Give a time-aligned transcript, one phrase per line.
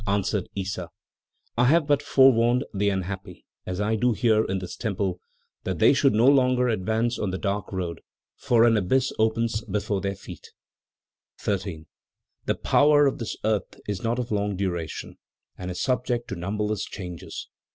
[0.07, 0.89] answered Issa.
[1.55, 5.19] "I have but forewarned the unhappy, as I do here in this temple,
[5.63, 8.01] that they should no longer advance on the dark road,
[8.35, 10.47] for an abyss opens before their feet.
[11.37, 11.85] 13.
[12.47, 15.19] "The power of this earth is not of long duration
[15.55, 17.47] and is subject to numberless changes.